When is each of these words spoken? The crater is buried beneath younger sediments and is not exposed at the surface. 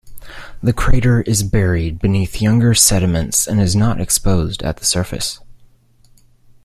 The 0.63 0.73
crater 0.73 1.21
is 1.21 1.43
buried 1.43 1.99
beneath 1.99 2.41
younger 2.41 2.73
sediments 2.73 3.45
and 3.45 3.61
is 3.61 3.75
not 3.75 4.01
exposed 4.01 4.63
at 4.63 4.77
the 4.77 4.83
surface. 4.85 5.39